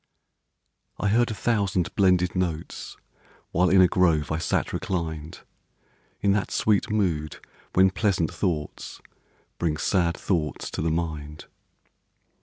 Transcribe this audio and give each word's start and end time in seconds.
I 0.97 1.09
heard 1.09 1.29
a 1.29 1.35
thousand 1.35 1.93
blended 1.95 2.35
notes 2.35 2.97
While 3.51 3.69
in 3.69 3.81
a 3.81 3.87
grove 3.87 4.31
I 4.31 4.39
sat 4.39 4.73
reclined, 4.73 5.41
In 6.21 6.31
that 6.31 6.49
sweet 6.49 6.89
mood 6.89 7.37
when 7.73 7.91
pleasant 7.91 8.33
thoughts 8.33 8.99
Bring 9.59 9.77
sad 9.77 10.17
thoughts 10.17 10.71
to 10.71 10.81
the 10.81 10.89
mind. 10.89 11.45